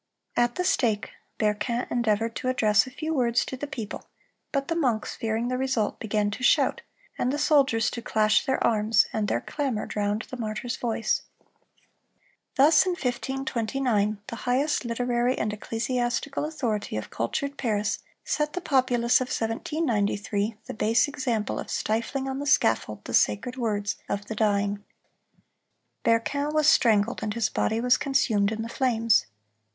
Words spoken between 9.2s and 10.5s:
their clamor drowned the